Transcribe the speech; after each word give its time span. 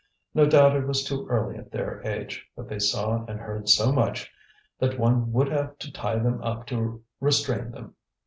No 0.33 0.47
doubt 0.47 0.75
it 0.75 0.87
was 0.87 1.03
too 1.03 1.27
early 1.29 1.57
at 1.57 1.69
their 1.69 2.01
age, 2.03 2.47
but 2.55 2.67
they 2.67 2.79
saw 2.79 3.23
and 3.25 3.39
heard 3.39 3.69
so 3.69 3.91
much 3.91 4.31
that 4.79 4.97
one 4.97 5.31
would 5.31 5.49
have 5.51 5.77
to 5.77 5.91
tie 5.93 6.17
them 6.17 6.41
up 6.41 6.65
to 6.69 7.03
restrain 7.19 7.69
them. 7.69 7.93